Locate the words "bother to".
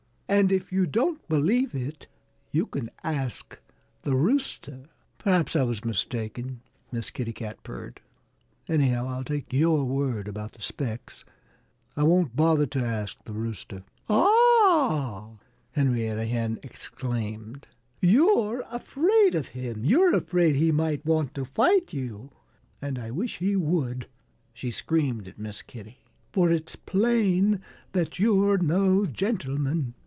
12.33-12.79